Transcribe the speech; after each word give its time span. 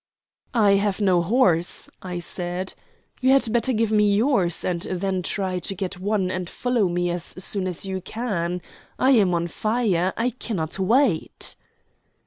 "I 0.55 0.77
have 0.77 0.99
no 0.99 1.21
horse," 1.21 1.87
I 2.01 2.17
said. 2.17 2.73
"You 3.19 3.29
had 3.29 3.53
better 3.53 3.71
give 3.71 3.91
me 3.91 4.11
yours, 4.15 4.65
and 4.65 4.81
then 4.81 5.21
try 5.21 5.59
to 5.59 5.75
get 5.75 5.99
one 5.99 6.31
and 6.31 6.49
follow 6.49 6.87
me 6.87 7.11
as 7.11 7.35
soon 7.37 7.67
as 7.67 7.85
you 7.85 8.01
can. 8.01 8.63
I 8.97 9.11
am 9.11 9.35
on 9.35 9.45
fire. 9.45 10.11
I 10.17 10.31
cannot 10.31 10.79
wait." 10.79 11.55